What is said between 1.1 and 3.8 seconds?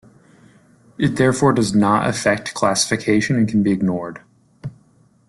therefore does not affect classification and can be